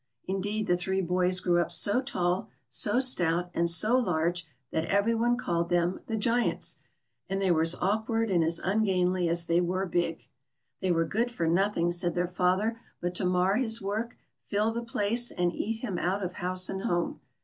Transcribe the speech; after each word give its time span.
Indeed 0.25 0.65
the 0.65 0.75
three 0.75 0.99
boys 1.01 1.39
sj^rew 1.39 1.61
up 1.61 1.71
so 1.71 2.01
tall, 2.01 2.49
so 2.71 2.99
stout, 2.99 3.51
and 3.53 3.69
so 3.69 3.95
large, 3.99 4.47
that 4.71 4.85
every 4.85 5.13
one 5.13 5.37
called 5.37 5.69
them 5.69 5.99
the 6.07 6.17
Giants; 6.17 6.77
and 7.29 7.39
they 7.39 7.51
were 7.51 7.61
as 7.61 7.75
awkward 7.75 8.31
and 8.31 8.43
as 8.43 8.59
ungainl}' 8.61 9.29
as 9.29 9.45
they 9.45 9.61
were 9.61 9.85
big. 9.85 10.27
They 10.79 10.91
were 10.91 11.05
good 11.05 11.31
for 11.31 11.45
nothing, 11.45 11.91
said 11.91 12.15
their 12.15 12.27
father, 12.27 12.79
but 12.99 13.13
to 13.13 13.25
mar 13.25 13.57
his 13.57 13.79
work, 13.79 14.17
fill 14.43 14.71
the 14.71 14.81
place, 14.81 15.29
and 15.29 15.53
eat 15.53 15.81
him 15.83 15.99
out 15.99 16.23
of 16.23 16.33
house 16.33 16.67
and 16.67 16.81
home. 16.81 17.21